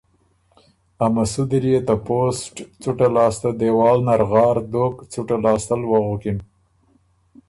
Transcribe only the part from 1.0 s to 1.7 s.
ا مسُودی